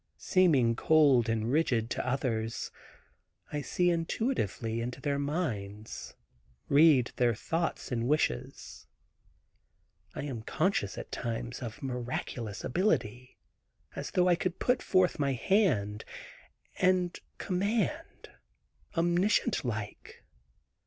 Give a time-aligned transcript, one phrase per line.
[0.17, 2.71] Seeming cold and rigid to others,
[3.53, 6.15] I see intuitively into their minds,
[6.67, 8.87] read their thoughts and wishes.
[10.15, 13.37] I am conscious at times of miraculous ability,
[13.95, 16.03] as though I could put forth my hand,
[16.79, 18.31] and command
[18.97, 20.23] omniscient like.